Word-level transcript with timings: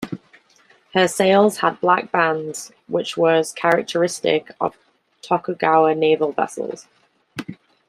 Her 0.95 1.07
sails 1.07 1.57
had 1.59 1.79
black 1.79 2.11
bands, 2.11 2.71
which 2.87 3.15
was 3.17 3.53
characteristic 3.53 4.49
of 4.59 4.75
Tokugawa 5.21 5.93
naval 5.93 6.31
vessels. 6.31 6.87